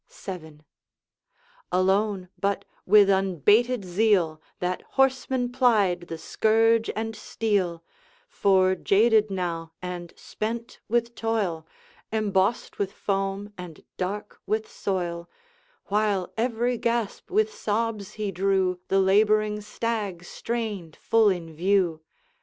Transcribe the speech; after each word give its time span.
VII. 0.09 0.61
Alone, 1.71 2.29
but 2.35 2.65
with 2.87 3.07
unbated 3.07 3.85
zeal, 3.85 4.41
That 4.57 4.81
horseman 4.97 5.51
plied 5.51 6.07
the 6.07 6.17
scourge 6.17 6.89
and 6.95 7.15
steel; 7.15 7.83
For 8.27 8.73
jaded 8.73 9.29
now, 9.29 9.73
and 9.79 10.11
spent 10.17 10.79
with 10.89 11.13
toil, 11.13 11.67
Embossed 12.11 12.79
with 12.79 12.91
foam, 12.91 13.53
and 13.59 13.85
dark 13.97 14.41
with 14.47 14.67
soil, 14.67 15.29
While 15.85 16.33
every 16.35 16.79
gasp 16.79 17.29
with 17.29 17.53
sobs 17.53 18.13
he 18.13 18.31
drew, 18.31 18.79
The 18.87 18.97
laboring 18.99 19.61
stag 19.61 20.23
strained 20.23 20.95
full 20.95 21.29
in 21.29 21.53
view. 21.53 22.01